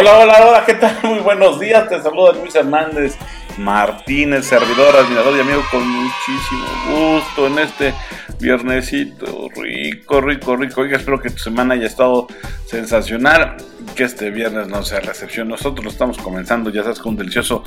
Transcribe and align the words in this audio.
Hola, 0.00 0.18
hola, 0.18 0.46
hola, 0.46 0.64
¿qué 0.64 0.72
tal? 0.72 0.98
Muy 1.02 1.18
buenos 1.18 1.60
días, 1.60 1.86
te 1.86 2.00
saluda 2.00 2.32
Luis 2.32 2.54
Hernández 2.54 3.18
Martínez, 3.58 4.46
servidor, 4.46 4.96
admirador 4.96 5.36
y 5.36 5.40
amigo 5.40 5.62
con 5.70 5.86
muchísimo 5.86 6.64
gusto 6.88 7.46
en 7.46 7.58
este 7.58 7.92
viernesito 8.38 9.50
rico, 9.54 10.22
rico, 10.22 10.56
rico. 10.56 10.80
Oiga, 10.80 10.96
espero 10.96 11.20
que 11.20 11.28
tu 11.28 11.40
semana 11.40 11.74
haya 11.74 11.84
estado 11.84 12.28
sensacional, 12.64 13.58
que 13.94 14.04
este 14.04 14.30
viernes 14.30 14.68
no 14.68 14.82
sea 14.84 15.00
recepción. 15.00 15.48
Nosotros 15.48 15.84
lo 15.84 15.90
estamos 15.90 16.16
comenzando, 16.16 16.70
ya 16.70 16.82
sabes, 16.82 16.98
con 16.98 17.10
un 17.10 17.18
delicioso 17.18 17.62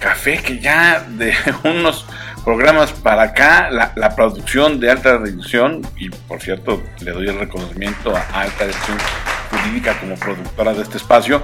café 0.00 0.38
que 0.38 0.58
ya 0.58 1.06
de 1.08 1.34
unos 1.62 2.04
programas 2.44 2.90
para 2.90 3.22
acá, 3.22 3.70
la, 3.70 3.92
la 3.94 4.16
producción 4.16 4.80
de 4.80 4.90
alta 4.90 5.10
edición, 5.24 5.82
y 5.96 6.08
por 6.08 6.42
cierto, 6.42 6.82
le 7.02 7.12
doy 7.12 7.28
el 7.28 7.38
reconocimiento 7.38 8.12
a 8.16 8.22
alta 8.40 8.64
edición 8.64 8.98
como 10.00 10.16
productora 10.16 10.74
de 10.74 10.82
este 10.82 10.96
espacio, 10.96 11.42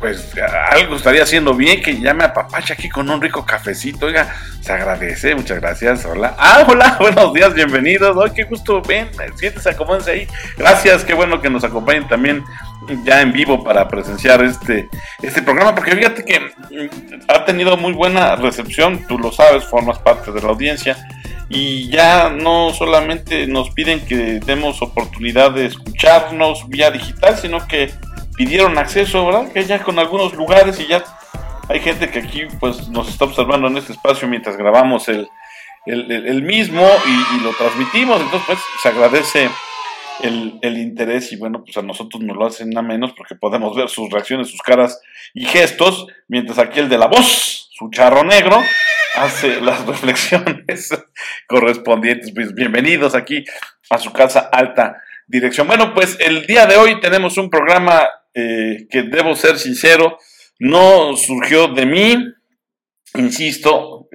pues 0.00 0.32
algo 0.70 0.96
estaría 0.96 1.22
haciendo 1.22 1.54
bien 1.54 1.82
que 1.82 2.00
llame 2.00 2.24
a 2.24 2.32
Papacha 2.32 2.74
aquí 2.74 2.88
con 2.88 3.10
un 3.10 3.20
rico 3.20 3.44
cafecito. 3.44 4.06
Oiga, 4.06 4.32
se 4.60 4.72
agradece, 4.72 5.34
muchas 5.34 5.60
gracias. 5.60 6.04
Hola. 6.04 6.34
Ah, 6.38 6.64
hola, 6.68 6.96
buenos 7.00 7.32
días, 7.32 7.54
bienvenidos. 7.54 8.16
Ay, 8.22 8.32
qué 8.34 8.44
gusto, 8.44 8.80
ven, 8.82 9.10
siéntese, 9.36 9.70
acomódense 9.70 10.10
ahí. 10.10 10.28
Gracias, 10.56 11.04
qué 11.04 11.14
bueno 11.14 11.40
que 11.40 11.50
nos 11.50 11.64
acompañen 11.64 12.06
también 12.06 12.44
ya 13.04 13.20
en 13.20 13.32
vivo 13.32 13.62
para 13.62 13.88
presenciar 13.88 14.42
este, 14.42 14.88
este 15.22 15.42
programa, 15.42 15.74
porque 15.74 15.96
fíjate 15.96 16.24
que 16.24 16.40
mm, 16.40 17.22
ha 17.28 17.44
tenido 17.44 17.76
muy 17.76 17.92
buena 17.92 18.36
recepción, 18.36 19.06
tú 19.06 19.18
lo 19.18 19.32
sabes, 19.32 19.64
formas 19.64 19.98
parte 19.98 20.32
de 20.32 20.40
la 20.40 20.48
audiencia 20.48 20.96
y 21.48 21.88
ya 21.88 22.28
no 22.30 22.72
solamente 22.74 23.46
nos 23.46 23.70
piden 23.70 24.04
que 24.04 24.40
demos 24.44 24.82
oportunidad 24.82 25.52
de 25.52 25.66
escucharnos 25.66 26.68
vía 26.68 26.90
digital, 26.90 27.36
sino 27.36 27.66
que 27.66 27.92
pidieron 28.36 28.76
acceso, 28.78 29.26
¿verdad? 29.26 29.50
Que 29.52 29.64
ya 29.64 29.82
con 29.82 29.98
algunos 29.98 30.34
lugares 30.34 30.78
y 30.78 30.86
ya 30.86 31.02
hay 31.68 31.80
gente 31.80 32.08
que 32.10 32.20
aquí 32.20 32.42
pues 32.60 32.88
nos 32.88 33.08
está 33.08 33.24
observando 33.24 33.68
en 33.68 33.76
este 33.76 33.92
espacio 33.92 34.28
mientras 34.28 34.56
grabamos 34.56 35.08
el, 35.08 35.28
el, 35.86 36.42
mismo 36.42 36.86
y, 37.06 37.42
lo 37.42 37.50
transmitimos, 37.52 38.20
entonces 38.20 38.46
pues 38.46 38.58
se 38.82 38.88
agradece 38.88 39.50
el, 40.22 40.78
interés 40.78 41.32
y 41.32 41.36
bueno, 41.36 41.62
pues 41.64 41.76
a 41.76 41.82
nosotros 41.82 42.22
nos 42.22 42.36
lo 42.36 42.46
hacen 42.46 42.76
a 42.76 42.82
menos 42.82 43.12
porque 43.16 43.34
podemos 43.34 43.76
ver 43.76 43.88
sus 43.88 44.10
reacciones, 44.10 44.48
sus 44.48 44.62
caras 44.62 45.00
y 45.34 45.44
gestos, 45.44 46.06
mientras 46.28 46.58
aquí 46.58 46.80
el 46.80 46.88
de 46.88 46.98
la 46.98 47.06
voz, 47.06 47.68
su 47.72 47.90
charro 47.90 48.24
negro, 48.24 48.60
hace 49.16 49.60
las 49.62 49.86
reflexiones 49.86 50.90
correspondientes. 51.46 52.32
Pues 52.34 52.54
bienvenidos 52.54 53.14
aquí 53.14 53.44
a 53.90 53.98
su 53.98 54.12
casa 54.12 54.48
alta 54.52 55.02
dirección. 55.26 55.66
Bueno, 55.66 55.94
pues 55.94 56.16
el 56.20 56.46
día 56.46 56.66
de 56.66 56.76
hoy 56.76 57.00
tenemos 57.00 57.36
un 57.38 57.50
programa 57.50 58.08
eh, 58.34 58.86
que 58.90 59.02
debo 59.02 59.34
ser 59.34 59.58
sincero, 59.58 60.18
no 60.58 61.16
surgió 61.16 61.68
de 61.68 61.86
mí, 61.86 62.16
insisto, 63.14 64.08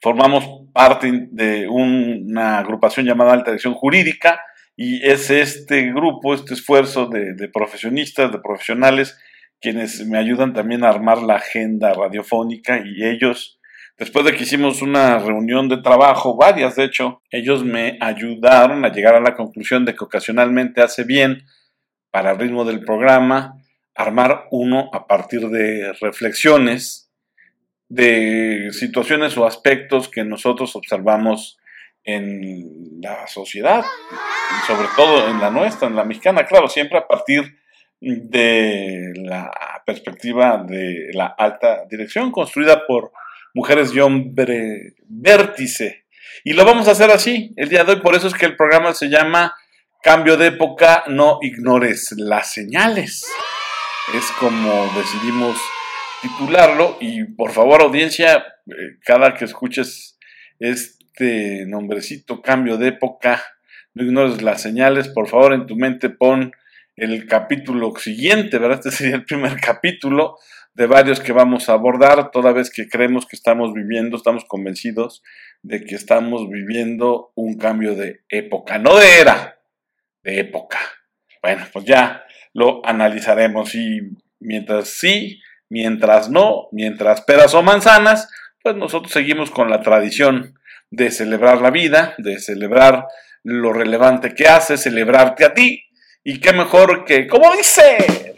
formamos 0.00 0.44
parte 0.72 1.10
de 1.30 1.66
una 1.68 2.58
agrupación 2.58 3.06
llamada 3.06 3.32
Alta 3.32 3.50
Dirección 3.50 3.74
Jurídica 3.74 4.40
y 4.78 5.06
es 5.06 5.28
este 5.28 5.92
grupo, 5.92 6.32
este 6.32 6.54
esfuerzo 6.54 7.06
de, 7.06 7.34
de 7.34 7.48
profesionistas, 7.48 8.32
de 8.32 8.38
profesionales, 8.38 9.18
quienes 9.60 10.06
me 10.06 10.16
ayudan 10.16 10.54
también 10.54 10.84
a 10.84 10.88
armar 10.88 11.20
la 11.20 11.34
agenda 11.34 11.92
radiofónica 11.92 12.82
y 12.82 13.04
ellos 13.04 13.58
Después 13.98 14.24
de 14.24 14.36
que 14.36 14.44
hicimos 14.44 14.80
una 14.80 15.18
reunión 15.18 15.68
de 15.68 15.78
trabajo, 15.78 16.36
varias 16.36 16.76
de 16.76 16.84
hecho, 16.84 17.20
ellos 17.32 17.64
me 17.64 17.98
ayudaron 18.00 18.84
a 18.84 18.92
llegar 18.92 19.16
a 19.16 19.20
la 19.20 19.34
conclusión 19.34 19.84
de 19.84 19.96
que 19.96 20.04
ocasionalmente 20.04 20.80
hace 20.80 21.02
bien 21.02 21.42
para 22.12 22.30
el 22.30 22.38
ritmo 22.38 22.64
del 22.64 22.84
programa 22.84 23.56
armar 23.96 24.44
uno 24.52 24.88
a 24.92 25.08
partir 25.08 25.48
de 25.48 25.92
reflexiones 26.00 27.10
de 27.88 28.68
situaciones 28.70 29.36
o 29.36 29.44
aspectos 29.44 30.08
que 30.08 30.22
nosotros 30.24 30.76
observamos 30.76 31.58
en 32.08 33.02
la 33.02 33.26
sociedad, 33.26 33.84
sobre 34.66 34.88
todo 34.96 35.28
en 35.28 35.40
la 35.40 35.50
nuestra, 35.50 35.88
en 35.88 35.94
la 35.94 36.04
mexicana, 36.04 36.46
claro, 36.46 36.66
siempre 36.66 36.96
a 36.96 37.06
partir 37.06 37.58
de 38.00 39.12
la 39.14 39.52
perspectiva 39.84 40.64
de 40.66 41.10
la 41.12 41.26
alta 41.26 41.84
dirección 41.90 42.32
construida 42.32 42.86
por 42.86 43.12
Mujeres 43.52 43.94
y 43.94 44.00
Hombre 44.00 44.94
Vértice. 45.06 46.06
Y 46.44 46.54
lo 46.54 46.64
vamos 46.64 46.88
a 46.88 46.92
hacer 46.92 47.10
así 47.10 47.52
el 47.56 47.68
día 47.68 47.84
de 47.84 47.92
hoy, 47.92 48.00
por 48.00 48.14
eso 48.14 48.26
es 48.26 48.34
que 48.34 48.46
el 48.46 48.56
programa 48.56 48.94
se 48.94 49.10
llama 49.10 49.54
Cambio 50.02 50.38
de 50.38 50.46
época, 50.46 51.04
no 51.08 51.40
ignores 51.42 52.14
las 52.16 52.54
señales. 52.54 53.30
Es 54.14 54.30
como 54.40 54.90
decidimos 54.96 55.58
titularlo 56.22 56.96
y 57.00 57.24
por 57.24 57.52
favor 57.52 57.82
audiencia, 57.82 58.46
eh, 58.66 58.72
cada 59.04 59.34
que 59.34 59.44
escuches 59.44 60.18
este 60.58 60.97
nombrecito, 61.66 62.42
cambio 62.42 62.76
de 62.76 62.88
época, 62.88 63.42
no 63.94 64.04
ignores 64.04 64.42
las 64.42 64.62
señales, 64.62 65.08
por 65.08 65.28
favor 65.28 65.52
en 65.52 65.66
tu 65.66 65.76
mente 65.76 66.10
pon 66.10 66.52
el 66.96 67.26
capítulo 67.26 67.94
siguiente, 67.96 68.58
¿verdad? 68.58 68.78
Este 68.78 68.90
sería 68.90 69.16
el 69.16 69.24
primer 69.24 69.60
capítulo 69.60 70.36
de 70.74 70.86
varios 70.86 71.20
que 71.20 71.32
vamos 71.32 71.68
a 71.68 71.72
abordar, 71.72 72.30
toda 72.30 72.52
vez 72.52 72.70
que 72.70 72.88
creemos 72.88 73.26
que 73.26 73.36
estamos 73.36 73.72
viviendo, 73.72 74.16
estamos 74.16 74.44
convencidos 74.44 75.22
de 75.62 75.84
que 75.84 75.96
estamos 75.96 76.48
viviendo 76.48 77.32
un 77.34 77.58
cambio 77.58 77.94
de 77.94 78.20
época, 78.28 78.78
no 78.78 78.96
de 78.96 79.20
era, 79.20 79.58
de 80.22 80.40
época. 80.40 80.78
Bueno, 81.42 81.66
pues 81.72 81.84
ya 81.84 82.24
lo 82.52 82.84
analizaremos 82.84 83.74
y 83.74 84.00
mientras 84.38 84.88
sí, 84.88 85.40
mientras 85.68 86.30
no, 86.30 86.68
mientras 86.72 87.22
peras 87.22 87.54
o 87.54 87.62
manzanas, 87.62 88.30
pues 88.62 88.76
nosotros 88.76 89.12
seguimos 89.12 89.50
con 89.50 89.70
la 89.70 89.82
tradición 89.82 90.57
de 90.90 91.10
celebrar 91.10 91.60
la 91.60 91.70
vida, 91.70 92.14
de 92.18 92.38
celebrar 92.38 93.06
lo 93.42 93.72
relevante 93.72 94.34
que 94.34 94.48
hace, 94.48 94.76
celebrarte 94.76 95.44
a 95.44 95.54
ti. 95.54 95.84
Y 96.24 96.40
qué 96.40 96.52
mejor 96.52 97.04
que, 97.04 97.26
como 97.26 97.54
dice 97.54 98.34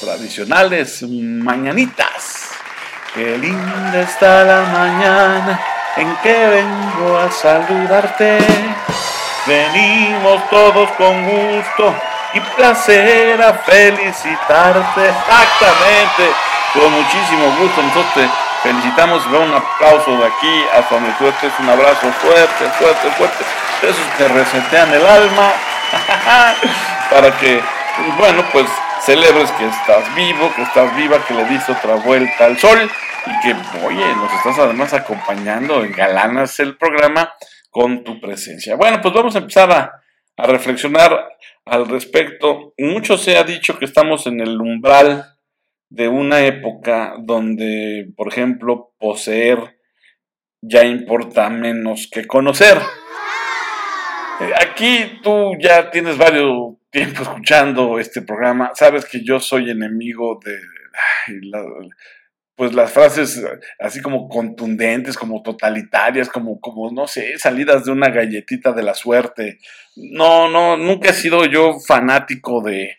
tradicionales 0.00 1.02
mañanitas. 1.02 2.50
Qué 3.14 3.38
linda 3.38 4.00
está 4.00 4.44
la 4.44 4.62
mañana 4.62 5.60
en 5.96 6.16
que 6.22 6.32
vengo 6.32 7.18
a 7.18 7.30
saludarte. 7.30 8.38
Venimos 9.46 10.48
todos 10.50 10.90
con 10.92 11.24
gusto 11.24 11.94
y 12.34 12.40
placer 12.56 13.40
a 13.40 13.54
felicitarte. 13.54 15.08
Exactamente, 15.08 16.24
con 16.72 16.92
muchísimo 16.92 17.56
gusto. 17.60 17.80
Te 18.14 18.28
felicitamos 18.64 19.26
un 19.26 19.52
aplauso 19.52 20.16
de 20.16 20.26
aquí 20.26 20.64
hasta 20.72 20.94
donde 20.94 21.12
tú 21.18 21.26
estés. 21.28 21.52
Un 21.60 21.68
abrazo 21.68 22.10
fuerte, 22.12 22.64
fuerte, 22.78 23.10
fuerte. 23.10 23.44
Esos 23.82 24.06
que 24.16 24.26
resetean 24.26 24.92
el 24.92 25.06
alma. 25.06 25.52
Para 27.10 27.38
que, 27.38 27.60
bueno, 28.18 28.42
pues 28.52 28.66
celebres 29.00 29.52
que 29.52 29.66
estás 29.66 30.12
vivo, 30.14 30.50
que 30.56 30.62
estás 30.62 30.96
viva, 30.96 31.24
que 31.26 31.34
le 31.34 31.44
diste 31.44 31.72
otra 31.72 31.96
vuelta 31.96 32.46
al 32.46 32.58
sol 32.58 32.90
y 33.26 33.40
que, 33.40 33.54
oye, 33.84 34.14
nos 34.16 34.32
estás 34.32 34.58
además 34.58 34.94
acompañando, 34.94 35.84
engalanas 35.84 36.58
el 36.58 36.76
programa 36.76 37.32
con 37.70 38.02
tu 38.02 38.18
presencia. 38.18 38.76
Bueno, 38.76 39.00
pues 39.02 39.12
vamos 39.12 39.34
a 39.34 39.38
empezar 39.38 39.70
a, 39.70 40.02
a 40.36 40.46
reflexionar 40.46 41.28
al 41.66 41.86
respecto. 41.86 42.72
Mucho 42.78 43.18
se 43.18 43.36
ha 43.36 43.44
dicho 43.44 43.78
que 43.78 43.84
estamos 43.84 44.26
en 44.26 44.40
el 44.40 44.58
umbral 44.58 45.33
de 45.94 46.08
una 46.08 46.44
época 46.44 47.14
donde, 47.20 48.12
por 48.16 48.28
ejemplo, 48.28 48.92
poseer 48.98 49.78
ya 50.60 50.84
importa 50.84 51.48
menos 51.50 52.08
que 52.10 52.26
conocer. 52.26 52.78
Eh, 54.40 54.52
aquí 54.60 55.20
tú 55.22 55.52
ya 55.60 55.90
tienes 55.90 56.18
varios 56.18 56.74
tiempo 56.94 57.22
escuchando 57.22 57.98
este 57.98 58.22
programa, 58.22 58.70
sabes 58.74 59.04
que 59.04 59.24
yo 59.24 59.40
soy 59.40 59.68
enemigo 59.68 60.38
de 60.44 60.56
pues 62.54 62.72
las 62.72 62.92
frases 62.92 63.44
así 63.80 64.00
como 64.00 64.28
contundentes, 64.28 65.16
como 65.16 65.42
totalitarias, 65.42 66.28
como, 66.28 66.60
como, 66.60 66.92
no 66.92 67.08
sé, 67.08 67.36
salidas 67.36 67.84
de 67.84 67.90
una 67.90 68.10
galletita 68.10 68.72
de 68.72 68.84
la 68.84 68.94
suerte. 68.94 69.58
No, 69.96 70.48
no, 70.48 70.76
nunca 70.76 71.10
he 71.10 71.14
sido 71.14 71.46
yo 71.46 71.80
fanático 71.80 72.62
de 72.62 72.96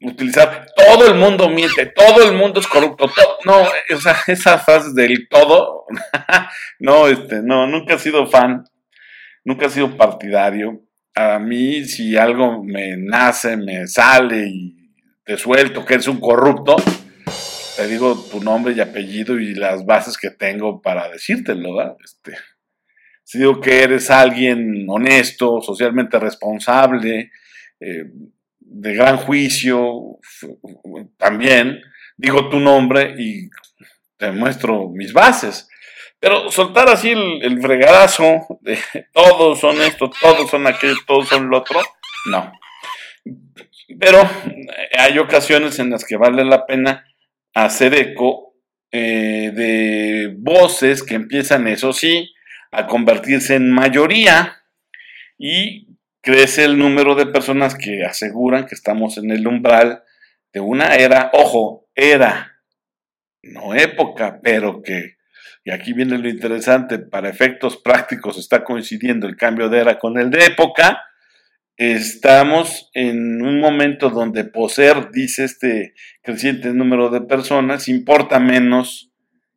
utilizar 0.00 0.66
todo 0.76 1.06
el 1.08 1.14
mundo 1.14 1.48
miente, 1.48 1.86
todo 1.86 2.22
el 2.22 2.36
mundo 2.36 2.60
es 2.60 2.66
corrupto, 2.66 3.10
no, 3.44 3.62
o 3.62 4.00
sea, 4.00 4.16
esas 4.26 4.64
frases 4.64 4.94
del 4.94 5.28
todo, 5.28 5.86
no, 6.78 7.08
este, 7.08 7.42
no, 7.42 7.66
nunca 7.66 7.94
he 7.94 7.98
sido 7.98 8.26
fan, 8.26 8.64
nunca 9.44 9.66
he 9.66 9.70
sido 9.70 9.96
partidario 9.96 10.84
a 11.14 11.38
mí 11.38 11.84
si 11.84 12.16
algo 12.16 12.62
me 12.62 12.96
nace, 12.96 13.56
me 13.56 13.86
sale 13.86 14.48
y 14.48 14.92
te 15.24 15.36
suelto 15.36 15.84
que 15.84 15.94
eres 15.94 16.08
un 16.08 16.20
corrupto, 16.20 16.76
te 17.76 17.86
digo 17.86 18.16
tu 18.30 18.42
nombre 18.42 18.74
y 18.74 18.80
apellido 18.80 19.38
y 19.38 19.54
las 19.54 19.86
bases 19.86 20.18
que 20.18 20.30
tengo 20.30 20.82
para 20.82 21.08
decírtelo, 21.08 21.76
¿verdad? 21.76 21.96
Este, 22.04 22.36
si 23.22 23.38
digo 23.38 23.60
que 23.60 23.82
eres 23.82 24.10
alguien 24.10 24.86
honesto, 24.88 25.60
socialmente 25.60 26.18
responsable, 26.18 27.30
eh, 27.80 28.10
de 28.74 28.94
gran 28.94 29.18
juicio, 29.18 30.18
también 31.16 31.80
digo 32.16 32.48
tu 32.48 32.58
nombre 32.58 33.14
y 33.18 33.48
te 34.16 34.30
muestro 34.32 34.88
mis 34.88 35.12
bases. 35.12 35.68
Pero 36.18 36.50
soltar 36.50 36.88
así 36.88 37.10
el, 37.10 37.42
el 37.42 37.60
fregadazo 37.60 38.58
de 38.62 38.78
todos 39.12 39.60
son 39.60 39.80
esto, 39.80 40.10
todos 40.20 40.50
son 40.50 40.66
aquello, 40.66 40.96
todos 41.06 41.28
son 41.28 41.48
lo 41.48 41.58
otro, 41.58 41.80
no. 42.30 42.52
Pero 44.00 44.28
hay 44.98 45.18
ocasiones 45.18 45.78
en 45.78 45.90
las 45.90 46.04
que 46.04 46.16
vale 46.16 46.44
la 46.44 46.66
pena 46.66 47.06
hacer 47.54 47.94
eco 47.94 48.54
eh, 48.90 49.50
de 49.54 50.34
voces 50.36 51.02
que 51.02 51.14
empiezan, 51.14 51.68
eso 51.68 51.92
sí, 51.92 52.32
a 52.70 52.86
convertirse 52.86 53.54
en 53.54 53.70
mayoría 53.70 54.62
y 55.38 55.88
crece 56.24 56.64
el 56.64 56.78
número 56.78 57.14
de 57.14 57.26
personas 57.26 57.74
que 57.74 58.02
aseguran 58.02 58.66
que 58.66 58.74
estamos 58.74 59.18
en 59.18 59.30
el 59.30 59.46
umbral 59.46 60.02
de 60.52 60.60
una 60.60 60.96
era, 60.96 61.30
ojo, 61.34 61.86
era, 61.94 62.60
no 63.42 63.74
época, 63.74 64.40
pero 64.42 64.82
que, 64.82 65.16
y 65.64 65.70
aquí 65.70 65.92
viene 65.92 66.16
lo 66.16 66.28
interesante, 66.28 66.98
para 66.98 67.28
efectos 67.28 67.76
prácticos 67.76 68.38
está 68.38 68.64
coincidiendo 68.64 69.26
el 69.26 69.36
cambio 69.36 69.68
de 69.68 69.80
era 69.80 69.98
con 69.98 70.18
el 70.18 70.30
de 70.30 70.46
época, 70.46 71.02
estamos 71.76 72.90
en 72.94 73.42
un 73.42 73.60
momento 73.60 74.08
donde 74.08 74.44
poseer, 74.44 75.10
dice 75.10 75.44
este 75.44 75.94
creciente 76.22 76.72
número 76.72 77.10
de 77.10 77.20
personas, 77.20 77.86
importa 77.88 78.40
menos, 78.40 79.12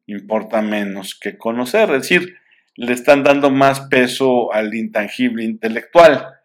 importa 0.06 0.62
menos 0.62 1.18
que 1.18 1.38
conocer, 1.38 1.92
es 1.92 2.02
decir, 2.02 2.36
le 2.76 2.92
están 2.92 3.24
dando 3.24 3.52
más 3.52 3.82
peso 3.82 4.54
al 4.54 4.76
intangible 4.76 5.44
intelectual. 5.44 6.37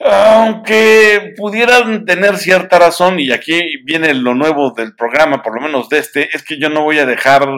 Aunque 0.00 1.34
pudieran 1.36 2.04
tener 2.04 2.36
cierta 2.36 2.78
razón, 2.78 3.18
y 3.18 3.32
aquí 3.32 3.78
viene 3.84 4.14
lo 4.14 4.34
nuevo 4.34 4.70
del 4.70 4.94
programa, 4.94 5.42
por 5.42 5.54
lo 5.54 5.60
menos 5.60 5.88
de 5.88 5.98
este, 5.98 6.28
es 6.34 6.44
que 6.44 6.58
yo 6.58 6.68
no 6.68 6.84
voy 6.84 6.98
a 6.98 7.06
dejar 7.06 7.48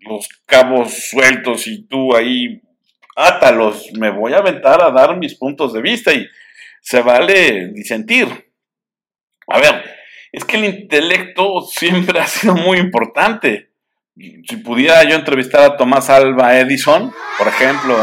los 0.00 0.28
cabos 0.46 1.08
sueltos 1.10 1.66
y 1.66 1.82
tú 1.86 2.14
ahí 2.14 2.62
átalos, 3.16 3.90
me 3.98 4.10
voy 4.10 4.34
a 4.34 4.38
aventar 4.38 4.82
a 4.82 4.90
dar 4.90 5.16
mis 5.16 5.34
puntos 5.34 5.72
de 5.72 5.82
vista 5.82 6.12
y 6.12 6.28
se 6.80 7.00
vale 7.00 7.68
disentir. 7.72 8.28
A 9.48 9.58
ver, 9.58 9.82
es 10.30 10.44
que 10.44 10.56
el 10.56 10.64
intelecto 10.66 11.62
siempre 11.62 12.20
ha 12.20 12.26
sido 12.26 12.54
muy 12.54 12.78
importante. 12.78 13.70
Si 14.14 14.56
pudiera 14.58 15.02
yo 15.04 15.16
entrevistar 15.16 15.62
a 15.62 15.76
Tomás 15.76 16.08
Alba 16.08 16.58
Edison, 16.58 17.12
por 17.36 17.48
ejemplo, 17.48 17.96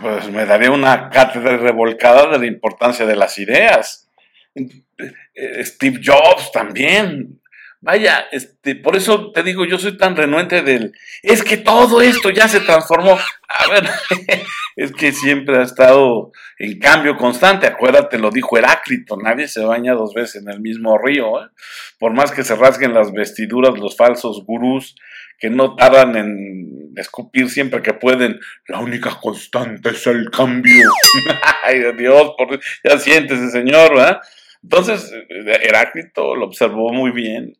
pues 0.00 0.30
me 0.30 0.46
daría 0.46 0.70
una 0.70 1.10
cátedra 1.10 1.56
revolcada 1.56 2.26
de 2.30 2.38
la 2.38 2.46
importancia 2.46 3.06
de 3.06 3.16
las 3.16 3.38
ideas. 3.38 4.08
Eh, 4.54 5.64
Steve 5.64 6.00
Jobs 6.04 6.50
también, 6.52 7.40
Vaya, 7.82 8.28
este, 8.30 8.74
por 8.76 8.94
eso 8.94 9.32
te 9.32 9.42
digo, 9.42 9.64
yo 9.64 9.78
soy 9.78 9.96
tan 9.96 10.14
renuente 10.14 10.60
del, 10.60 10.92
es 11.22 11.42
que 11.42 11.56
todo 11.56 12.02
esto 12.02 12.28
ya 12.28 12.46
se 12.46 12.60
transformó. 12.60 13.18
A 13.48 13.68
ver, 13.68 13.88
es 14.82 14.92
que 14.92 15.12
siempre 15.12 15.58
ha 15.58 15.62
estado 15.62 16.32
en 16.58 16.78
cambio 16.78 17.16
constante. 17.16 17.66
Acuérdate, 17.66 18.18
lo 18.18 18.30
dijo 18.30 18.56
Heráclito, 18.56 19.16
nadie 19.16 19.46
se 19.46 19.64
baña 19.64 19.92
dos 19.92 20.14
veces 20.14 20.42
en 20.42 20.50
el 20.50 20.60
mismo 20.60 20.96
río. 20.96 21.42
¿eh? 21.42 21.48
Por 21.98 22.14
más 22.14 22.32
que 22.32 22.44
se 22.44 22.56
rasguen 22.56 22.94
las 22.94 23.12
vestiduras 23.12 23.78
los 23.78 23.96
falsos 23.96 24.44
gurús, 24.46 24.94
que 25.38 25.50
no 25.50 25.76
tardan 25.76 26.16
en 26.16 26.92
escupir 26.96 27.50
siempre 27.50 27.82
que 27.82 27.94
pueden, 27.94 28.40
la 28.68 28.80
única 28.80 29.18
constante 29.20 29.90
es 29.90 30.06
el 30.06 30.30
cambio. 30.30 30.90
Ay, 31.62 31.82
Dios, 31.98 32.32
por, 32.38 32.58
ya 32.82 32.98
siéntese, 32.98 33.50
señor, 33.50 33.94
¿verdad? 33.94 34.20
Entonces, 34.62 35.12
Heráclito 35.28 36.34
lo 36.36 36.46
observó 36.46 36.92
muy 36.92 37.10
bien 37.10 37.54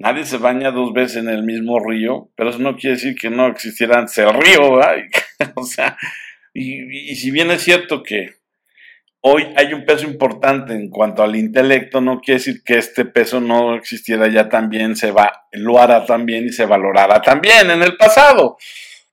Nadie 0.00 0.24
se 0.24 0.38
baña 0.38 0.70
dos 0.70 0.94
veces 0.94 1.18
en 1.18 1.28
el 1.28 1.42
mismo 1.42 1.78
río, 1.78 2.30
pero 2.34 2.48
eso 2.48 2.58
no 2.58 2.74
quiere 2.74 2.96
decir 2.96 3.14
que 3.14 3.28
no 3.28 3.46
existiera 3.48 3.98
antes 3.98 4.16
el 4.16 4.32
río, 4.32 4.76
¿verdad? 4.76 4.96
o 5.56 5.62
sea, 5.62 5.94
y, 6.52 7.14
si 7.16 7.30
bien 7.30 7.50
es 7.50 7.62
cierto 7.62 8.02
que 8.02 8.34
hoy 9.20 9.46
hay 9.56 9.72
un 9.72 9.84
peso 9.84 10.06
importante 10.06 10.72
en 10.72 10.88
cuanto 10.88 11.22
al 11.22 11.36
intelecto, 11.36 12.00
no 12.00 12.20
quiere 12.20 12.38
decir 12.38 12.62
que 12.64 12.78
este 12.78 13.04
peso 13.04 13.40
no 13.40 13.74
existiera 13.74 14.28
ya 14.28 14.48
también, 14.48 14.96
se 14.96 15.10
va, 15.10 15.46
lo 15.52 15.80
hará 15.80 16.06
también 16.06 16.46
y 16.46 16.52
se 16.52 16.66
valorará 16.66 17.20
también 17.20 17.70
en 17.70 17.82
el 17.82 17.96
pasado. 17.96 18.56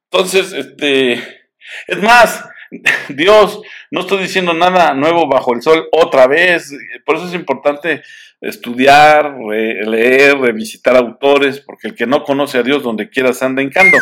Entonces, 0.10 0.54
este, 0.54 1.14
es 1.88 2.02
más, 2.02 2.44
Dios, 3.10 3.62
no 3.92 4.02
estoy 4.02 4.20
diciendo 4.24 4.54
nada 4.54 4.94
nuevo 4.94 5.28
bajo 5.28 5.54
el 5.54 5.62
sol 5.62 5.88
otra 5.92 6.28
vez, 6.28 6.72
por 7.06 7.18
eso 7.18 7.28
es 7.28 7.34
importante 7.34 8.02
estudiar, 8.42 9.36
leer, 9.40 10.38
revisitar 10.38 10.96
autores, 10.96 11.60
porque 11.60 11.88
el 11.88 11.96
que 11.96 12.06
no 12.06 12.24
conoce 12.24 12.60
a 12.60 12.64
Dios 12.64 12.84
donde 12.84 13.10
quiera 13.10 13.34
se 13.34 13.46
anda 13.46 13.62
hincando. 13.62 13.98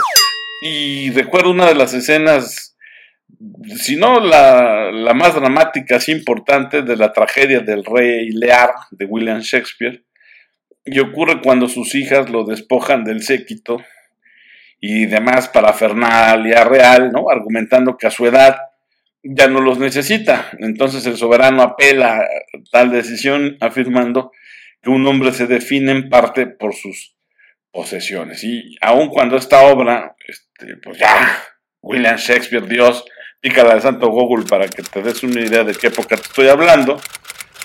Y 0.62 1.12
recuerdo 1.12 1.52
una 1.52 1.68
de 1.68 1.76
las 1.76 1.94
escenas, 1.94 2.75
si 3.77 3.95
no 3.95 4.19
la, 4.19 4.92
la 4.92 5.13
más 5.13 5.36
dramática, 5.36 5.98
así 5.98 6.12
importante, 6.12 6.81
de 6.81 6.95
la 6.95 7.12
tragedia 7.13 7.60
del 7.60 7.83
rey 7.83 8.30
Lear 8.30 8.72
de 8.92 9.06
William 9.06 9.39
Shakespeare, 9.39 10.04
y 10.86 11.00
ocurre 11.00 11.42
cuando 11.42 11.68
sus 11.68 11.95
hijas 11.95 12.30
lo 12.30 12.44
despojan 12.44 13.04
del 13.04 13.24
séquito 13.24 13.83
y 14.80 15.07
demás 15.07 15.50
parafernalia 15.50 16.63
real, 16.63 17.12
¿no? 17.12 17.30
Argumentando 17.30 17.98
que 17.98 18.07
a 18.07 18.12
su 18.12 18.27
edad 18.27 18.57
ya 19.24 19.48
no 19.48 19.62
los 19.62 19.80
necesita. 19.80 20.51
Entonces 20.60 21.06
el 21.07 21.18
soberano 21.18 21.63
apela 21.63 22.18
a 22.18 22.27
tal 22.72 22.92
decisión 22.92 23.57
afirmando 23.62 24.31
que 24.83 24.92
un 24.92 25.07
hombre 25.07 25.33
se 25.33 25.48
define 25.48 25.92
en 25.92 26.10
parte 26.10 26.45
por 26.45 26.75
sus 26.75 27.16
posesiones. 27.72 28.44
Y 28.44 28.77
aun 28.81 29.10
cuando 29.10 29.38
esta 29.38 29.63
obra, 29.63 30.16
este, 30.27 30.77
pues 30.77 31.00
ya, 31.00 31.44
William 31.81 32.18
Shakespeare, 32.18 32.68
Dios, 32.68 33.06
pícala 33.46 33.76
de 33.76 33.82
santo 33.82 34.10
Google 34.10 34.44
para 34.50 34.68
que 34.68 34.82
te 34.82 35.04
des 35.04 35.22
una 35.22 35.40
idea 35.40 35.64
de 35.64 35.76
qué 35.76 35.88
época 35.88 36.16
estoy 36.16 36.48
hablando. 36.48 37.00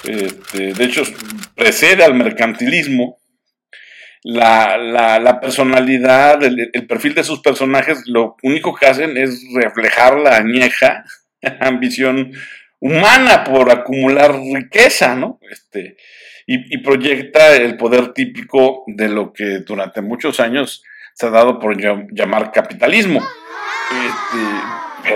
Este, 0.04 0.74
de 0.74 0.84
hecho, 0.84 1.02
precede 1.54 2.04
al 2.04 2.12
mercantilismo. 2.12 3.18
La, 4.22 5.38
personalidad, 5.40 6.44
el, 6.44 6.68
el, 6.70 6.86
perfil 6.86 7.14
de 7.14 7.24
sus 7.24 7.40
personajes, 7.40 8.02
lo 8.04 8.36
único 8.42 8.74
que 8.74 8.84
hacen 8.84 9.16
es 9.16 9.42
reflejar 9.54 10.18
la 10.18 10.36
añeja 10.36 11.04
ambición 11.60 12.30
humana 12.78 13.42
por 13.42 13.70
acumular 13.70 14.38
riqueza, 14.38 15.16
¿no? 15.16 15.40
Este, 15.50 15.96
y, 16.46 16.76
proyecta 16.78 17.56
el 17.56 17.78
poder 17.78 18.12
típico 18.12 18.84
de 18.86 19.08
lo 19.08 19.32
que 19.32 19.60
durante 19.60 20.02
muchos 20.02 20.40
años 20.40 20.82
se 21.14 21.24
ha 21.24 21.30
dado 21.30 21.58
por 21.58 21.74
llamar 22.12 22.52
capitalismo. 22.52 23.20
Este, 23.20 24.44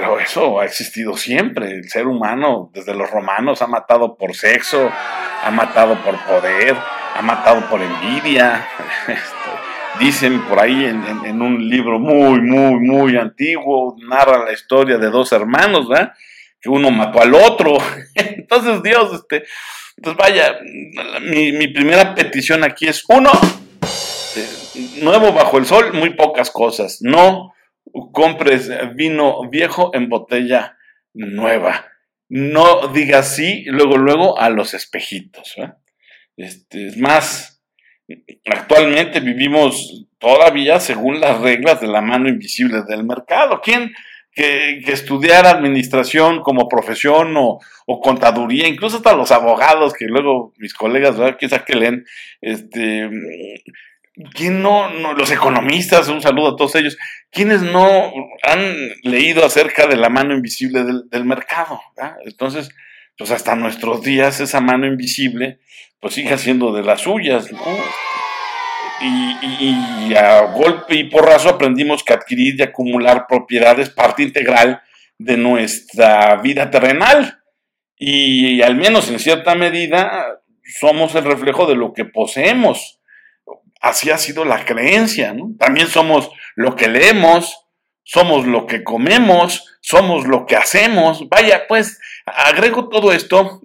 pero 0.05 0.21
eso 0.21 0.61
ha 0.61 0.67
existido 0.67 1.17
siempre. 1.17 1.71
El 1.71 1.89
ser 1.89 2.07
humano, 2.07 2.71
desde 2.75 2.95
los 2.95 3.11
romanos, 3.11 3.63
ha 3.63 3.67
matado 3.67 4.19
por 4.19 4.35
sexo, 4.35 4.91
ha 5.43 5.51
matado 5.51 5.97
por 6.05 6.23
poder, 6.27 6.77
ha 7.15 7.23
matado 7.23 7.69
por 7.71 7.81
envidia. 7.81 8.67
Este, 9.09 10.05
dicen 10.05 10.43
por 10.43 10.61
ahí 10.61 10.85
en, 10.85 11.41
un 11.41 11.69
libro 11.69 11.99
muy, 11.99 12.41
muy, 12.41 12.81
muy 12.81 13.17
antiguo, 13.17 13.97
narra 14.07 14.45
la 14.45 14.53
historia 14.53 14.99
de 14.99 15.09
dos 15.09 15.33
hermanos, 15.33 15.89
¿verdad? 15.89 16.13
que 16.61 16.69
uno 16.69 16.91
mató 16.91 17.23
al 17.23 17.35
otro. 17.35 17.79
Entonces, 18.15 18.83
Dios, 18.83 19.13
este, 19.15 19.45
pues 20.03 20.17
vaya, 20.17 20.59
mi, 21.23 21.69
primera 21.69 22.15
petición 22.15 22.65
aquí 22.65 22.87
es, 22.89 23.05
uno, 23.09 23.31
eh, 24.37 24.49
nuevo 25.03 25.33
bajo 25.33 25.59
el 25.59 25.67
sol, 25.67 25.93
muy 25.95 26.11
pocas 26.11 26.51
cosas. 26.51 26.99
No 27.01 27.55
compres 28.13 28.71
vino 28.95 29.49
viejo 29.49 29.91
en 29.95 30.09
botella 30.09 30.77
nueva. 31.13 31.87
No 32.29 32.89
digas 32.89 33.35
sí, 33.35 33.65
luego, 33.67 33.97
luego 33.97 34.39
a 34.39 34.51
los 34.51 34.75
espejitos. 34.75 35.55
Este, 36.37 36.89
es 36.89 36.97
más, 36.97 37.63
actualmente 38.47 39.21
vivimos 39.21 40.07
todavía 40.19 40.81
según 40.81 41.21
las 41.21 41.41
reglas 41.41 41.81
de 41.81 41.87
la 41.87 42.01
mano 42.01 42.29
invisible 42.29 42.83
del 42.89 43.05
mercado. 43.05 43.61
¿Quién, 43.63 43.93
que, 44.35 44.83
estudiar 44.87 45.47
administración 45.47 46.43
como 46.43 46.69
profesión 46.69 47.35
o, 47.37 47.61
contaduría, 48.03 48.67
incluso 48.67 48.97
hasta 48.97 49.15
los 49.15 49.31
abogados, 49.31 49.95
que 49.95 50.07
luego 50.07 50.53
mis 50.59 50.75
colegas, 50.75 51.17
¿verdad? 51.17 51.37
Quizá 51.39 51.65
que 51.65 51.75
leen, 51.75 52.05
este, 52.41 53.09
¿quién 54.33 54.63
no, 54.63 55.15
los 55.15 55.31
economistas, 55.31 56.09
un 56.09 56.23
saludo 56.23 56.51
a 56.51 56.57
todos 56.57 56.75
ellos, 56.77 56.97
quienes 57.31 57.63
no 57.63 58.13
han 58.43 58.91
leído 59.03 59.45
acerca 59.45 59.87
de 59.87 59.97
la 59.97 60.09
mano 60.09 60.35
invisible 60.35 60.85
del, 60.85 61.25
mercado? 61.25 61.81
Entonces, 62.25 62.69
pues 63.19 63.31
hasta 63.31 63.57
nuestros 63.57 64.03
días 64.03 64.41
esa 64.41 64.61
mano 64.61 64.87
invisible, 64.87 65.59
pues 66.01 66.15
sigue 66.15 66.37
siendo 66.39 66.73
de 66.73 66.83
las 66.83 67.03
suyas, 67.03 67.51
¿no? 67.53 67.61
y, 69.01 70.15
a 70.15 70.43
golpe 70.53 70.95
y 70.95 71.05
porrazo 71.05 71.49
aprendimos 71.49 72.05
que 72.05 72.13
adquirir 72.13 72.55
y 72.59 72.63
acumular 72.63 73.27
propiedades 73.29 73.91
parte 73.91 74.23
integral 74.23 74.81
de 75.19 75.37
nuestra 75.37 76.37
vida 76.37 76.71
terrenal. 76.71 77.41
y 77.97 78.61
al 78.63 78.77
menos 78.77 79.09
en 79.09 79.19
cierta 79.19 79.55
medida 79.55 80.41
somos 80.79 81.15
el 81.15 81.25
reflejo 81.25 81.67
de 81.67 81.77
lo 81.77 81.93
que 81.93 82.05
poseemos. 82.05 83.01
Así 83.85 84.11
ha 84.11 84.17
sido 84.17 84.47
la 84.47 84.65
creencia, 84.65 85.35
¿no? 85.35 85.51
También 85.59 85.89
somos 85.89 86.31
lo 86.57 86.75
que 86.75 86.89
leemos, 86.89 87.67
somos 88.03 88.47
lo 88.47 88.67
que 88.67 88.83
comemos, 88.83 89.77
somos 89.83 90.27
lo 90.27 90.47
que 90.47 90.57
hacemos. 90.57 91.29
Vaya, 91.29 91.67
pues 91.69 92.01
agrego 92.25 92.89
todo 92.89 93.13
esto 93.13 93.61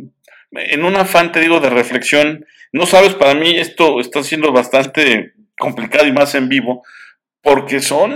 en 0.51 0.83
un 0.83 0.97
afán, 0.97 1.31
te 1.31 1.39
digo, 1.39 1.61
de 1.61 1.69
reflexión. 1.69 2.45
No 2.73 2.85
sabes, 2.85 3.15
para 3.15 3.33
mí 3.33 3.55
esto 3.55 4.01
está 4.01 4.21
siendo 4.21 4.51
bastante 4.51 5.35
complicado 5.57 6.05
y 6.05 6.11
más 6.11 6.35
en 6.35 6.49
vivo, 6.49 6.83
porque 7.41 7.79
son 7.79 8.11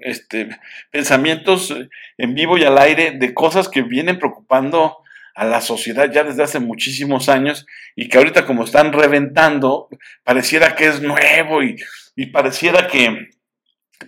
este, 0.00 0.48
pensamientos 0.90 1.72
en 2.18 2.34
vivo 2.34 2.58
y 2.58 2.64
al 2.64 2.76
aire 2.76 3.12
de 3.12 3.34
cosas 3.34 3.68
que 3.68 3.82
vienen 3.82 4.18
preocupando 4.18 4.96
a 5.40 5.46
la 5.46 5.62
sociedad 5.62 6.12
ya 6.12 6.22
desde 6.22 6.42
hace 6.42 6.60
muchísimos 6.60 7.30
años 7.30 7.64
y 7.96 8.10
que 8.10 8.18
ahorita 8.18 8.44
como 8.44 8.64
están 8.64 8.92
reventando, 8.92 9.88
pareciera 10.22 10.76
que 10.76 10.86
es 10.86 11.00
nuevo 11.00 11.62
y, 11.62 11.76
y 12.14 12.26
pareciera 12.26 12.86
que, 12.86 13.30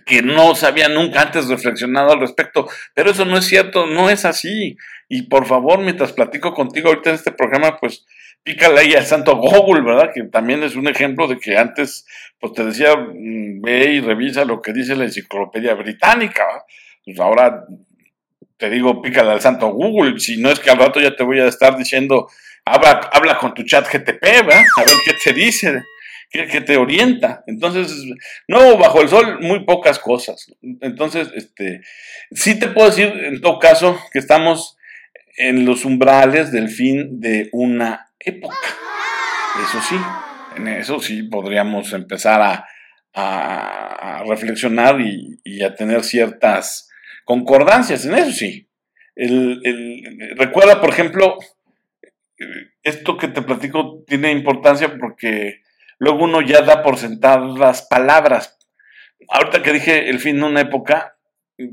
que 0.05 0.21
no 0.21 0.53
se 0.53 0.67
había 0.67 0.89
nunca 0.89 1.23
antes 1.23 1.47
reflexionado 1.47 2.11
al 2.11 2.19
respecto, 2.19 2.69
pero 2.93 3.09
eso 3.09 3.25
no 3.25 3.35
es 3.35 3.45
cierto, 3.45 3.87
no 3.87 4.11
es 4.11 4.25
así. 4.25 4.77
Y 5.09 5.23
por 5.23 5.47
favor, 5.47 5.79
mientras 5.79 6.13
platico 6.13 6.53
contigo 6.53 6.89
ahorita 6.89 7.09
en 7.09 7.15
este 7.15 7.31
programa, 7.31 7.79
pues 7.79 8.05
pícale 8.43 8.81
ahí 8.81 8.93
al 8.93 9.07
santo 9.07 9.35
Google, 9.35 9.81
¿verdad? 9.81 10.11
Que 10.13 10.21
también 10.25 10.61
es 10.61 10.75
un 10.75 10.87
ejemplo 10.87 11.27
de 11.27 11.39
que 11.39 11.57
antes, 11.57 12.05
pues 12.39 12.53
te 12.53 12.63
decía, 12.63 12.95
mm, 12.95 13.59
ve 13.59 13.85
y 13.93 14.01
revisa 14.01 14.45
lo 14.45 14.61
que 14.61 14.71
dice 14.71 14.95
la 14.95 15.05
enciclopedia 15.05 15.73
británica, 15.73 16.45
Pues 17.03 17.19
ahora 17.19 17.65
te 18.63 18.69
digo, 18.69 19.01
pícale 19.01 19.29
al 19.29 19.41
santo 19.41 19.67
Google, 19.73 20.17
si 20.21 20.37
no 20.37 20.49
es 20.49 20.57
que 20.57 20.69
al 20.69 20.77
rato 20.77 21.01
ya 21.01 21.13
te 21.13 21.23
voy 21.23 21.37
a 21.37 21.47
estar 21.47 21.77
diciendo, 21.77 22.29
habla, 22.63 23.09
habla 23.11 23.37
con 23.37 23.53
tu 23.53 23.63
chat 23.63 23.85
GTP, 23.85 24.21
¿verdad? 24.21 24.63
A 24.77 24.83
ver 24.85 24.95
qué 25.03 25.11
te 25.21 25.33
dice, 25.33 25.83
qué, 26.29 26.47
qué, 26.47 26.61
te 26.61 26.77
orienta. 26.77 27.43
Entonces, 27.45 27.93
no, 28.47 28.77
bajo 28.77 29.01
el 29.01 29.09
sol, 29.09 29.39
muy 29.41 29.65
pocas 29.65 29.99
cosas. 29.99 30.49
Entonces, 30.79 31.29
este, 31.35 31.81
sí 32.31 32.57
te 32.57 32.69
puedo 32.69 32.87
decir, 32.87 33.07
en 33.25 33.41
todo 33.41 33.59
caso, 33.59 33.99
que 34.13 34.19
estamos 34.19 34.77
en 35.35 35.65
los 35.65 35.83
umbrales 35.83 36.53
del 36.53 36.69
fin 36.69 37.19
de 37.19 37.49
una 37.51 38.13
época. 38.17 38.55
Eso 39.67 39.81
sí, 39.81 39.97
en 40.55 40.69
eso 40.69 41.01
sí 41.01 41.23
podríamos 41.23 41.91
empezar 41.91 42.41
a, 42.41 42.65
a, 43.13 44.23
reflexionar 44.25 45.01
y 45.01 45.63
a 45.63 45.75
tener 45.75 46.05
ciertas 46.05 46.87
concordancias, 47.25 48.05
en 48.05 48.15
eso 48.15 48.31
sí. 48.31 48.69
El, 49.15 49.61
recuerda, 50.37 50.81
por 50.81 50.89
ejemplo, 50.89 51.37
esto 52.81 53.17
que 53.17 53.27
te 53.27 53.41
platico 53.41 54.03
tiene 54.07 54.31
importancia 54.31 54.97
porque 54.97 55.61
luego 55.99 56.23
uno 56.23 56.41
ya 56.41 56.61
da 56.61 56.83
por 56.83 56.97
sentadas 56.97 57.57
las 57.57 57.83
palabras. 57.83 58.57
Ahorita 59.29 59.61
que 59.61 59.73
dije 59.73 60.09
el 60.09 60.19
fin 60.19 60.37
de 60.37 60.43
una 60.43 60.61
época, 60.61 61.17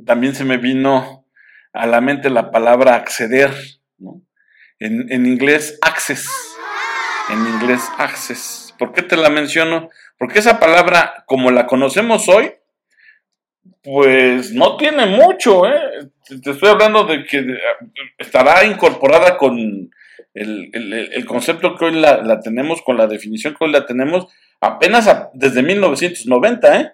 también 0.06 0.34
se 0.34 0.44
me 0.44 0.58
vino 0.58 1.26
a 1.72 1.86
la 1.86 2.00
mente 2.00 2.30
la 2.30 2.50
palabra 2.50 2.94
acceder, 2.94 3.50
en, 4.78 5.10
en 5.12 5.26
inglés 5.26 5.78
access, 5.82 6.28
en 7.30 7.38
inglés 7.46 7.82
access. 7.98 8.74
¿Por 8.78 8.92
qué 8.92 9.02
te 9.02 9.16
la 9.16 9.30
menciono? 9.30 9.90
Porque 10.18 10.38
esa 10.38 10.58
palabra, 10.58 11.24
como 11.26 11.50
la 11.50 11.66
conocemos 11.66 12.28
hoy, 12.28 12.52
pues 13.82 14.52
no 14.52 14.76
tiene 14.76 15.06
mucho, 15.06 15.66
¿eh? 15.66 16.10
Te 16.42 16.50
estoy 16.50 16.68
hablando 16.68 17.04
de 17.04 17.24
que 17.24 17.44
estará 18.18 18.64
incorporada 18.64 19.36
con 19.36 19.90
el, 20.34 21.24
concepto 21.26 21.76
que 21.76 21.86
hoy 21.86 21.92
la, 21.92 22.40
tenemos, 22.40 22.82
con 22.82 22.96
la 22.96 23.06
definición 23.06 23.54
que 23.54 23.64
hoy 23.64 23.72
la 23.72 23.86
tenemos, 23.86 24.26
apenas 24.60 25.10
desde 25.32 25.62
1990, 25.62 26.80
¿eh? 26.80 26.92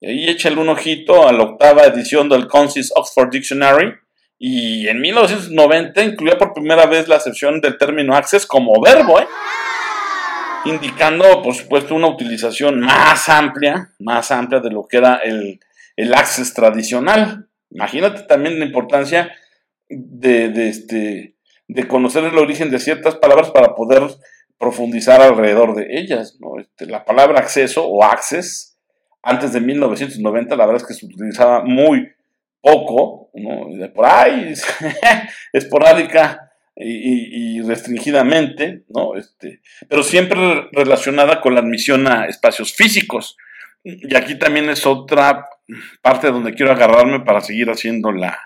Y 0.00 0.06
ahí 0.06 0.28
échale 0.28 0.60
un 0.60 0.68
ojito 0.68 1.26
a 1.26 1.32
la 1.32 1.44
octava 1.44 1.84
edición 1.84 2.28
del 2.28 2.46
Consis 2.46 2.92
Oxford 2.94 3.30
Dictionary. 3.30 3.94
Y 4.38 4.86
en 4.88 5.00
1990 5.00 6.02
incluía 6.02 6.36
por 6.36 6.52
primera 6.52 6.84
vez 6.86 7.08
la 7.08 7.16
acepción 7.16 7.60
del 7.60 7.78
término 7.78 8.14
access 8.14 8.44
como 8.44 8.78
verbo, 8.82 9.20
¿eh? 9.20 9.26
indicando, 10.66 11.40
por 11.42 11.54
supuesto, 11.54 11.94
una 11.94 12.08
utilización 12.08 12.80
más 12.80 13.28
amplia, 13.28 13.90
más 14.00 14.30
amplia 14.30 14.60
de 14.60 14.70
lo 14.70 14.86
que 14.86 14.98
era 14.98 15.16
el, 15.16 15.60
el 15.96 16.14
access 16.14 16.54
tradicional. 16.54 17.48
Imagínate 17.70 18.22
también 18.22 18.58
la 18.58 18.66
importancia 18.66 19.32
de, 19.88 20.68
este, 20.68 21.36
de 21.68 21.88
conocer 21.88 22.24
el 22.24 22.38
origen 22.38 22.70
de 22.70 22.78
ciertas 22.78 23.16
palabras 23.16 23.50
para 23.50 23.74
poder 23.74 24.02
profundizar 24.58 25.20
alrededor 25.20 25.74
de 25.74 25.86
ellas. 25.98 26.38
Este, 26.58 26.86
la 26.86 27.04
palabra 27.04 27.40
acceso 27.40 27.86
o 27.86 28.04
access, 28.04 28.78
antes 29.22 29.52
de 29.52 29.60
1990, 29.60 30.56
la 30.56 30.66
verdad 30.66 30.82
es 30.82 30.88
que 30.88 30.94
se 30.94 31.06
utilizaba 31.06 31.64
muy 31.64 32.08
poco, 32.60 33.30
de 33.34 33.88
por 33.88 34.06
ahí, 34.06 34.54
esporádica 35.52 36.50
y, 36.76 37.58
y, 37.58 37.62
restringidamente, 37.62 38.84
¿no? 38.88 39.16
Este, 39.16 39.60
pero 39.88 40.02
siempre 40.02 40.68
relacionada 40.72 41.40
con 41.40 41.54
la 41.54 41.60
admisión 41.60 42.06
a 42.06 42.26
espacios 42.26 42.72
físicos. 42.72 43.36
Y 43.84 44.16
aquí 44.16 44.38
también 44.38 44.70
es 44.70 44.86
otra 44.86 45.44
parte 46.02 46.28
donde 46.28 46.54
quiero 46.54 46.72
agarrarme 46.72 47.20
para 47.20 47.40
seguir 47.40 47.70
haciendo 47.70 48.12
la, 48.12 48.38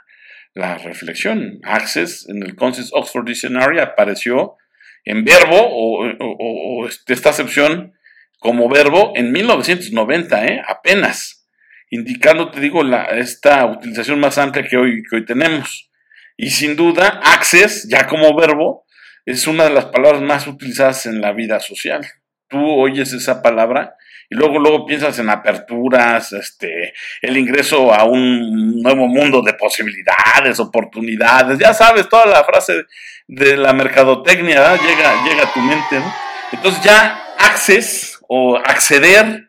reflexión. 0.54 1.60
Access 1.62 2.28
en 2.28 2.42
el 2.42 2.56
Conscious 2.56 2.90
Oxford 2.92 3.24
Dictionary 3.24 3.78
apareció 3.78 4.56
en 5.04 5.24
verbo 5.24 5.56
o, 5.56 6.84
este, 6.88 7.12
esta 7.12 7.30
acepción 7.30 7.94
como 8.40 8.68
verbo 8.68 9.12
en 9.14 9.30
1990, 9.30 10.46
¿eh? 10.46 10.62
apenas, 10.66 11.46
indicando, 11.90 12.50
te 12.50 12.58
digo, 12.58 12.82
la, 12.82 13.04
esta 13.04 13.64
utilización 13.66 14.18
más 14.18 14.36
amplia 14.36 14.66
que 14.66 14.76
hoy, 14.76 15.04
que 15.08 15.16
hoy 15.16 15.24
tenemos. 15.24 15.90
Y 16.36 16.50
sin 16.50 16.74
duda, 16.74 17.20
access, 17.22 17.88
ya 17.88 18.08
como 18.08 18.34
verbo, 18.34 18.84
es 19.26 19.46
una 19.46 19.64
de 19.64 19.70
las 19.70 19.86
palabras 19.86 20.22
más 20.22 20.46
utilizadas 20.46 21.06
en 21.06 21.20
la 21.20 21.32
vida 21.32 21.60
social. 21.60 22.04
Tú 22.48 22.58
oyes 22.58 23.12
esa 23.12 23.42
palabra 23.42 23.94
y 24.30 24.34
luego, 24.34 24.58
luego 24.58 24.84
piensas 24.84 25.18
en 25.18 25.30
aperturas, 25.30 26.32
este, 26.32 26.92
el 27.22 27.36
ingreso 27.36 27.94
a 27.94 28.04
un 28.04 28.82
nuevo 28.82 29.06
mundo 29.06 29.40
de 29.40 29.54
posibilidades, 29.54 30.60
oportunidades, 30.60 31.58
ya 31.58 31.72
sabes, 31.72 32.08
toda 32.08 32.26
la 32.26 32.44
frase 32.44 32.84
de 33.26 33.56
la 33.56 33.72
mercadotecnia 33.72 34.76
llega, 34.76 35.24
llega 35.24 35.44
a 35.44 35.52
tu 35.52 35.60
mente, 35.60 35.98
¿no? 35.98 36.14
Entonces 36.52 36.82
ya 36.82 37.22
access 37.38 38.18
o 38.28 38.56
acceder 38.56 39.48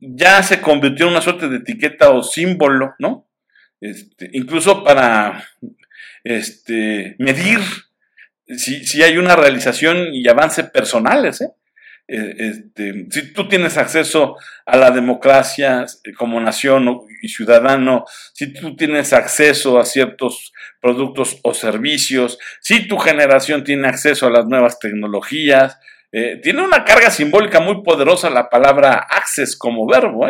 ya 0.00 0.42
se 0.42 0.60
convirtió 0.60 1.06
en 1.06 1.12
una 1.12 1.20
suerte 1.20 1.48
de 1.48 1.58
etiqueta 1.58 2.10
o 2.10 2.22
símbolo, 2.22 2.94
¿no? 2.98 3.28
Este, 3.80 4.28
incluso 4.32 4.82
para 4.82 5.44
este, 6.24 7.16
medir 7.18 7.60
si, 8.48 8.84
si 8.84 9.02
hay 9.02 9.18
una 9.18 9.36
realización 9.36 10.12
y 10.12 10.28
avance 10.28 10.64
personales, 10.64 11.40
¿eh? 11.40 11.50
Eh, 12.10 12.34
este, 12.38 13.06
si 13.10 13.34
tú 13.34 13.48
tienes 13.48 13.76
acceso 13.76 14.36
a 14.64 14.78
la 14.78 14.90
democracia 14.90 15.84
eh, 16.04 16.12
como 16.14 16.40
nación 16.40 17.02
y 17.20 17.28
ciudadano, 17.28 18.06
si 18.32 18.50
tú 18.50 18.74
tienes 18.76 19.12
acceso 19.12 19.78
a 19.78 19.84
ciertos 19.84 20.54
productos 20.80 21.38
o 21.42 21.52
servicios, 21.52 22.38
si 22.62 22.88
tu 22.88 22.96
generación 22.96 23.62
tiene 23.62 23.88
acceso 23.88 24.26
a 24.26 24.30
las 24.30 24.46
nuevas 24.46 24.78
tecnologías, 24.78 25.78
eh, 26.10 26.40
tiene 26.42 26.62
una 26.62 26.82
carga 26.86 27.10
simbólica 27.10 27.60
muy 27.60 27.82
poderosa 27.82 28.30
la 28.30 28.48
palabra 28.48 29.06
access 29.10 29.54
como 29.54 29.86
verbo, 29.86 30.26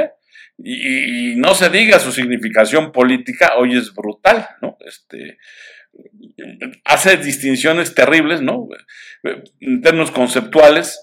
y, 0.60 1.36
no 1.36 1.54
se 1.54 1.70
diga 1.70 2.00
su 2.00 2.10
significación 2.10 2.90
política, 2.90 3.52
hoy 3.56 3.78
es 3.78 3.94
brutal, 3.94 4.48
¿no? 4.60 4.76
Este, 4.84 5.38
hace 6.84 7.16
distinciones 7.18 7.94
terribles, 7.94 8.42
¿no? 8.42 8.66
En 9.60 9.80
términos 9.82 10.10
conceptuales, 10.10 11.00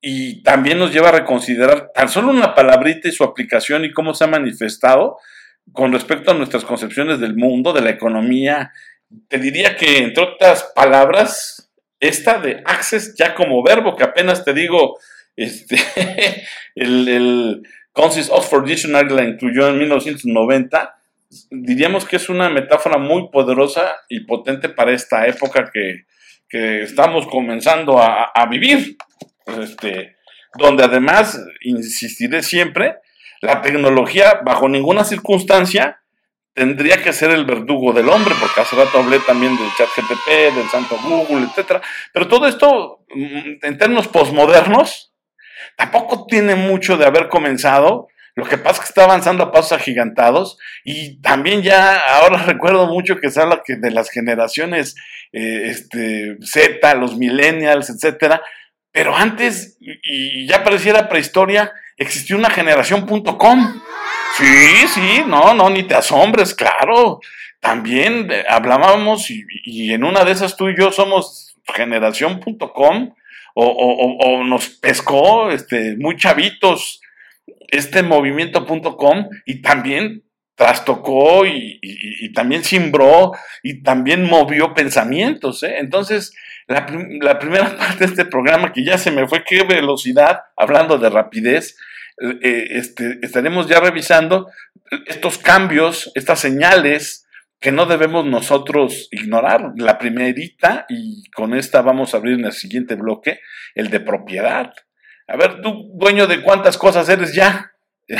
y 0.00 0.42
también 0.42 0.78
nos 0.78 0.92
lleva 0.92 1.10
a 1.10 1.12
reconsiderar 1.12 1.92
tan 1.94 2.08
solo 2.08 2.30
una 2.30 2.54
palabrita 2.54 3.08
y 3.08 3.12
su 3.12 3.22
aplicación 3.22 3.84
y 3.84 3.92
cómo 3.92 4.14
se 4.14 4.24
ha 4.24 4.26
manifestado 4.26 5.18
con 5.72 5.92
respecto 5.92 6.32
a 6.32 6.34
nuestras 6.34 6.64
concepciones 6.64 7.20
del 7.20 7.36
mundo, 7.36 7.72
de 7.72 7.82
la 7.82 7.90
economía. 7.90 8.72
Te 9.28 9.38
diría 9.38 9.76
que, 9.76 9.98
entre 9.98 10.24
otras 10.24 10.72
palabras, 10.74 11.70
esta 12.00 12.40
de 12.40 12.62
access 12.64 13.14
ya 13.16 13.34
como 13.34 13.62
verbo, 13.62 13.94
que 13.94 14.02
apenas 14.02 14.44
te 14.44 14.52
digo, 14.52 14.98
este, 15.36 15.76
el, 16.74 17.08
el 17.08 17.62
Oxford 17.94 18.66
Dictionary 18.66 19.14
la 19.14 19.22
incluyó 19.22 19.68
en 19.68 19.78
1990, 19.78 20.96
diríamos 21.50 22.04
que 22.04 22.16
es 22.16 22.28
una 22.28 22.50
metáfora 22.50 22.98
muy 22.98 23.28
poderosa 23.30 23.98
y 24.08 24.20
potente 24.20 24.68
para 24.68 24.92
esta 24.92 25.26
época 25.28 25.70
que, 25.72 26.06
que 26.48 26.82
estamos 26.82 27.26
comenzando 27.28 28.00
a 28.00 28.46
vivir. 28.50 28.96
Este, 29.46 30.16
donde 30.54 30.84
además, 30.84 31.40
insistiré 31.62 32.42
siempre, 32.42 32.96
la 33.40 33.60
tecnología 33.62 34.40
bajo 34.44 34.68
ninguna 34.68 35.04
circunstancia 35.04 36.02
tendría 36.54 37.02
que 37.02 37.12
ser 37.12 37.30
el 37.30 37.44
verdugo 37.44 37.92
del 37.92 38.08
hombre, 38.08 38.34
porque 38.38 38.60
hace 38.60 38.76
rato 38.76 38.98
hablé 38.98 39.18
también 39.20 39.56
del 39.56 39.72
chat 39.76 39.88
GTP, 39.96 40.54
del 40.54 40.68
santo 40.68 40.96
Google, 41.02 41.46
etcétera. 41.46 41.80
Pero 42.12 42.28
todo 42.28 42.46
esto, 42.46 43.04
mm, 43.14 43.64
en 43.64 43.78
términos 43.78 44.08
posmodernos, 44.08 45.12
tampoco 45.76 46.26
tiene 46.26 46.54
mucho 46.54 46.96
de 46.96 47.06
haber 47.06 47.28
comenzado. 47.28 48.08
Lo 48.34 48.44
que 48.44 48.58
pasa 48.58 48.74
es 48.74 48.80
que 48.80 48.88
está 48.88 49.04
avanzando 49.04 49.44
a 49.44 49.52
pasos 49.52 49.72
agigantados 49.72 50.58
y 50.84 51.20
también 51.20 51.62
ya 51.62 51.98
ahora 51.98 52.36
recuerdo 52.46 52.86
mucho 52.86 53.16
que 53.16 53.30
se 53.30 53.40
habla 53.40 53.62
que 53.64 53.76
de 53.76 53.90
las 53.90 54.10
generaciones 54.10 54.94
eh, 55.32 55.64
este, 55.66 56.36
Z, 56.42 56.94
los 56.94 57.16
millennials, 57.16 57.90
etcétera. 57.90 58.42
Pero 58.92 59.16
antes, 59.16 59.78
y 59.80 60.46
ya 60.46 60.62
pareciera 60.62 61.08
prehistoria, 61.08 61.72
existió 61.96 62.36
una 62.36 62.50
generación.com 62.50 63.82
Sí, 64.36 64.88
sí, 64.88 65.22
no, 65.26 65.52
no, 65.52 65.68
ni 65.68 65.82
te 65.82 65.94
asombres, 65.94 66.54
claro. 66.54 67.20
También 67.60 68.30
eh, 68.30 68.44
hablábamos 68.48 69.30
y, 69.30 69.92
en 69.92 70.04
una 70.04 70.24
de 70.24 70.32
esas 70.32 70.56
tú 70.56 70.68
y 70.68 70.76
yo 70.76 70.90
somos 70.90 71.54
generación.com 71.74 73.14
o, 73.54 74.44
nos 74.44 74.68
pescó 74.70 75.50
este, 75.50 75.96
muy 75.98 76.16
chavitos 76.16 77.02
este 77.68 78.02
movimiento.com 78.02 79.28
y 79.44 79.60
también 79.60 80.22
trastocó 80.54 81.44
y, 81.44 81.78
y, 81.82 82.32
también 82.32 82.64
simbró 82.64 83.32
y 83.62 83.82
también 83.82 84.24
movió 84.24 84.72
pensamientos. 84.72 85.62
¿eh? 85.62 85.76
Entonces, 85.78 86.34
la, 86.66 86.86
la, 87.20 87.38
primera 87.38 87.76
parte 87.78 87.98
de 87.98 88.04
este 88.06 88.24
programa, 88.24 88.72
que 88.72 88.84
ya 88.84 88.98
se 88.98 89.10
me 89.10 89.26
fue, 89.26 89.44
qué 89.44 89.64
velocidad, 89.64 90.42
hablando 90.56 90.98
de 90.98 91.10
rapidez, 91.10 91.76
eh, 92.20 92.66
este, 92.70 93.18
estaremos 93.22 93.66
ya 93.66 93.80
revisando 93.80 94.48
estos 95.06 95.38
cambios, 95.38 96.12
estas 96.14 96.40
señales 96.40 97.26
que 97.58 97.72
no 97.72 97.86
debemos 97.86 98.26
nosotros 98.26 99.08
ignorar. 99.10 99.72
La 99.76 99.98
primerita, 99.98 100.84
y 100.88 101.30
con 101.30 101.54
esta 101.54 101.80
vamos 101.80 102.12
a 102.12 102.18
abrir 102.18 102.38
en 102.38 102.44
el 102.44 102.52
siguiente 102.52 102.96
bloque, 102.96 103.40
el 103.74 103.88
de 103.88 104.00
propiedad. 104.00 104.72
A 105.28 105.36
ver, 105.36 105.62
tú, 105.62 105.90
dueño 105.94 106.26
de 106.26 106.42
cuántas 106.42 106.76
cosas 106.76 107.08
eres 107.08 107.34
ya. 107.34 107.72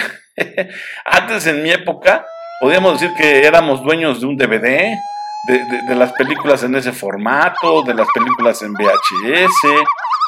Antes, 1.04 1.46
en 1.46 1.62
mi 1.62 1.70
época, 1.70 2.24
podíamos 2.60 3.00
decir 3.00 3.14
que 3.16 3.44
éramos 3.44 3.82
dueños 3.82 4.20
de 4.20 4.26
un 4.26 4.36
DVD, 4.36 4.96
de, 5.44 5.94
las 5.94 6.12
películas 6.12 6.62
en 6.62 6.74
ese 6.76 6.92
formato, 6.92 7.82
de 7.82 7.94
las 7.94 8.06
películas 8.14 8.62
en 8.62 8.72
VHS, 8.74 9.64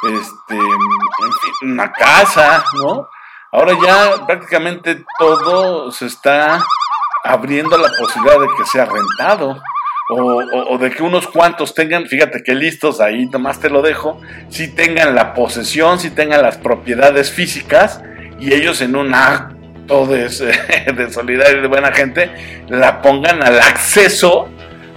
este, 0.03 0.55
en 0.55 1.33
fin, 1.33 1.71
una 1.73 1.93
casa, 1.93 2.65
¿no? 2.75 3.09
Ahora 3.53 3.73
ya 3.81 4.27
prácticamente 4.27 5.05
todo 5.19 5.93
se 5.93 6.07
está 6.07 6.65
abriendo 7.23 7.79
la 7.79 7.89
posibilidad 7.99 8.41
de 8.41 8.49
que 8.59 8.67
sea 8.67 8.87
rentado. 8.87 9.63
O, 10.11 10.77
de 10.77 10.91
que 10.91 11.03
unos 11.03 11.27
cuantos 11.27 11.73
tengan, 11.73 12.05
fíjate 12.05 12.43
que 12.43 12.55
listos, 12.55 13.01
ahí 13.01 13.25
nomás 13.25 13.59
te 13.59 13.71
lo 13.71 13.81
dejo, 13.81 14.21
si 14.51 14.69
tengan 14.75 15.15
la 15.15 15.33
posesión, 15.33 15.99
si 15.99 16.11
tengan 16.11 16.43
las 16.43 16.59
propiedades 16.59 17.31
físicas 17.31 18.03
y 18.39 18.53
ellos 18.53 18.83
en 18.83 18.97
un 18.97 19.15
acto 19.15 20.07
de, 20.07 20.29
de 20.95 21.11
solidaridad 21.11 21.59
y 21.59 21.63
de 21.63 21.69
buena 21.69 21.91
gente 21.93 22.31
la 22.69 23.01
pongan 23.01 23.43
al 23.43 23.59
acceso 23.59 24.51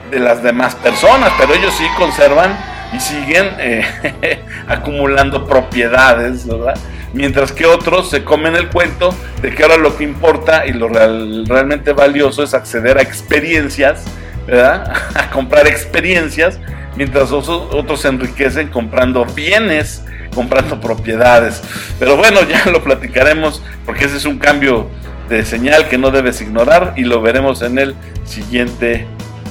de 0.10 0.20
las 0.20 0.44
demás 0.44 0.76
personas, 0.76 1.32
pero 1.38 1.54
ellos 1.54 1.74
sí 1.78 1.86
conservan 1.98 2.58
y 2.94 3.00
siguen 3.00 3.48
eh, 3.60 4.44
acumulando 4.68 5.46
propiedades, 5.46 6.48
¿verdad? 6.48 6.76
mientras 7.14 7.52
que 7.52 7.66
otros 7.66 8.10
se 8.10 8.24
comen 8.24 8.56
el 8.56 8.70
cuento 8.70 9.14
de 9.42 9.54
que 9.54 9.64
ahora 9.64 9.78
lo 9.78 9.98
que 9.98 10.04
importa 10.04 10.66
y 10.66 10.74
lo 10.74 10.88
realmente 10.88 11.94
valioso 11.94 12.44
es 12.44 12.54
acceder 12.54 12.98
a 12.98 13.02
experiencias, 13.02 14.06
¿verdad? 14.46 14.94
A 15.16 15.30
comprar 15.30 15.68
experiencias, 15.68 16.60
mientras 16.96 17.32
otros, 17.32 17.74
otros 17.74 18.02
se 18.02 18.10
enriquecen 18.10 18.70
comprando 18.70 19.26
bienes, 19.26 20.04
comprando 20.34 20.80
propiedades. 20.80 21.62
Pero 22.00 22.18
bueno, 22.18 22.42
ya 22.48 22.66
lo 22.72 22.84
platicaremos 22.84 23.62
porque 23.86 24.06
ese 24.06 24.18
es 24.18 24.26
un 24.26 24.38
cambio 24.38 24.90
de 25.28 25.44
señal 25.44 25.90
que 25.90 25.98
no 25.98 26.12
debes 26.12 26.40
ignorar 26.42 26.94
y 26.96 27.02
lo 27.02 27.22
veremos 27.22 27.62
en 27.62 27.80
el 27.80 27.96
siguiente 28.24 29.08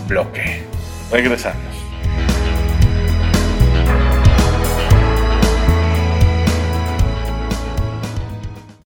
bloque. 0.07 0.63
Regresamos. 1.11 1.86